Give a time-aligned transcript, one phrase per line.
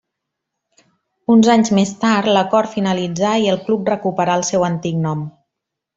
[1.33, 5.23] Uns anys més tard l'acord finalitzà i el club recuperà el seu antic nom.